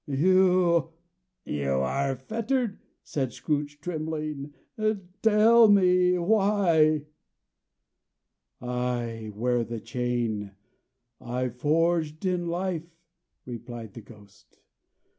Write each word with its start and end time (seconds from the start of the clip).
"You 0.07 0.89
are 1.55 2.15
fettered," 2.15 2.79
said 3.03 3.33
Scrooge, 3.33 3.79
trembling. 3.81 4.51
"Tell 5.21 5.67
me 5.69 6.17
why?" 6.17 7.05
"I 8.59 9.31
wear 9.35 9.63
the 9.63 9.79
chain 9.79 10.55
I 11.19 11.49
forged 11.49 12.25
in 12.25 12.47
life," 12.47 12.89
replied 13.45 13.93
the 13.93 14.01
Ghost. 14.01 14.61